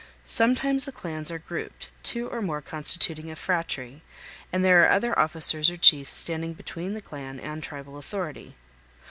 Sometimes 0.25 0.85
the 0.85 0.91
clans 0.91 1.29
are 1.29 1.37
grouped, 1.37 1.91
two 2.01 2.27
or 2.27 2.41
more 2.41 2.59
constituting 2.59 3.29
a 3.29 3.35
phratry, 3.35 4.01
and 4.51 4.63
then 4.63 4.63
there 4.63 4.83
are 4.83 4.89
other 4.89 5.19
officers 5.19 5.69
or 5.69 5.77
chiefs 5.77 6.11
standing 6.15 6.53
between 6.55 6.95
the 6.95 7.03
clan 7.03 7.39
and 7.39 7.61
tribal 7.61 7.99
authority. 7.99 8.55